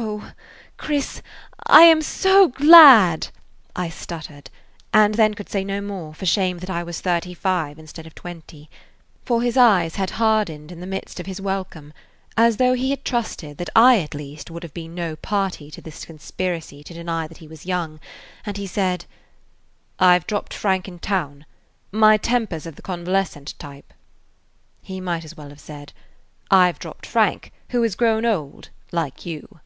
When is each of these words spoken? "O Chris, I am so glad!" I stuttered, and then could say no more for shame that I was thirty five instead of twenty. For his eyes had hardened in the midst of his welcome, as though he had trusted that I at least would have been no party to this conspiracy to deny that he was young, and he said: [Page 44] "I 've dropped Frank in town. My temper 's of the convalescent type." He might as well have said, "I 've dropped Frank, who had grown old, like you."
"O 0.00 0.30
Chris, 0.78 1.20
I 1.66 1.82
am 1.82 2.00
so 2.02 2.48
glad!" 2.48 3.28
I 3.76 3.88
stuttered, 3.90 4.48
and 4.94 5.16
then 5.16 5.34
could 5.34 5.48
say 5.48 5.64
no 5.64 5.80
more 5.82 6.14
for 6.14 6.24
shame 6.24 6.58
that 6.60 6.70
I 6.70 6.82
was 6.82 7.00
thirty 7.00 7.34
five 7.34 7.78
instead 7.78 8.06
of 8.06 8.14
twenty. 8.14 8.70
For 9.26 9.42
his 9.42 9.56
eyes 9.56 9.96
had 9.96 10.10
hardened 10.12 10.72
in 10.72 10.80
the 10.80 10.86
midst 10.86 11.20
of 11.20 11.26
his 11.26 11.40
welcome, 11.42 11.92
as 12.38 12.56
though 12.56 12.72
he 12.72 12.90
had 12.90 13.04
trusted 13.04 13.58
that 13.58 13.68
I 13.76 14.00
at 14.00 14.14
least 14.14 14.50
would 14.50 14.62
have 14.62 14.72
been 14.72 14.94
no 14.94 15.14
party 15.16 15.70
to 15.72 15.82
this 15.82 16.04
conspiracy 16.06 16.82
to 16.84 16.94
deny 16.94 17.26
that 17.28 17.38
he 17.38 17.48
was 17.48 17.66
young, 17.66 18.00
and 18.46 18.56
he 18.56 18.66
said: 18.66 19.00
[Page 19.00 19.08
44] 19.98 20.08
"I 20.12 20.18
've 20.20 20.26
dropped 20.26 20.54
Frank 20.54 20.88
in 20.88 20.98
town. 21.00 21.44
My 21.92 22.16
temper 22.16 22.58
's 22.58 22.66
of 22.66 22.76
the 22.76 22.82
convalescent 22.82 23.58
type." 23.58 23.92
He 24.80 25.00
might 25.00 25.24
as 25.24 25.36
well 25.36 25.50
have 25.50 25.60
said, 25.60 25.92
"I 26.50 26.72
've 26.72 26.78
dropped 26.78 27.04
Frank, 27.04 27.52
who 27.70 27.82
had 27.82 27.96
grown 27.96 28.24
old, 28.24 28.70
like 28.90 29.26
you." 29.26 29.60